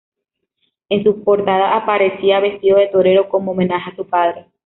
En 0.89 1.03
su 1.03 1.23
portada 1.23 1.75
aparecía 1.77 2.39
vestido 2.39 2.79
de 2.79 2.87
torero 2.87 3.29
como 3.29 3.51
homenaje 3.51 3.91
a 3.91 3.95
su 3.95 4.03
padre. 4.07 4.47